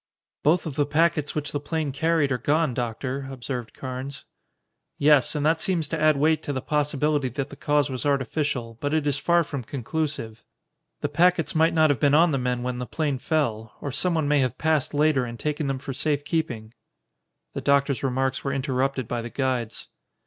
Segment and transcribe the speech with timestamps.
[0.41, 4.25] "Both of the packets which the plane carried are gone, Doctor," observed Carnes.
[4.97, 8.79] "Yes, and that seems to add weight to the possibility that the cause was artificial,
[8.81, 10.43] but it is far from conclusive.
[11.01, 14.27] The packets might not have been on the men when the plane fell, or someone
[14.27, 16.73] may have passed later and taken them for safekeeping."
[17.53, 19.87] The doctor's remarks were interrupted by the guides.